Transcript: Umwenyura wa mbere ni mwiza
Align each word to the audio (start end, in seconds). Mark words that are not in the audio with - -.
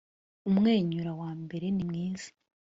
Umwenyura 0.49 1.11
wa 1.21 1.31
mbere 1.43 1.65
ni 1.71 1.83
mwiza 1.89 2.29